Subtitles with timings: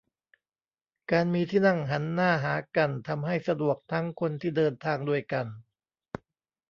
[1.11, 5.45] การมีที่นั่งหันหน้าหากันทำให้สะดวกทั้งคนที่เดินทางด้วยกัน